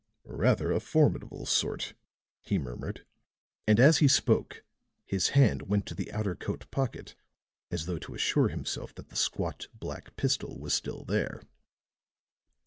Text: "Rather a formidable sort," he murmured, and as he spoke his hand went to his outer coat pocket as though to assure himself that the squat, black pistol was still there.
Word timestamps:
"Rather 0.25 0.71
a 0.71 0.79
formidable 0.79 1.45
sort," 1.45 1.93
he 2.41 2.57
murmured, 2.57 3.05
and 3.67 3.79
as 3.79 3.99
he 3.99 4.07
spoke 4.07 4.63
his 5.05 5.29
hand 5.37 5.61
went 5.69 5.85
to 5.85 5.93
his 5.93 6.11
outer 6.11 6.33
coat 6.33 6.65
pocket 6.71 7.13
as 7.69 7.85
though 7.85 7.99
to 7.99 8.15
assure 8.15 8.47
himself 8.47 8.95
that 8.95 9.09
the 9.09 9.15
squat, 9.15 9.67
black 9.79 10.15
pistol 10.15 10.57
was 10.59 10.73
still 10.73 11.03
there. 11.03 11.43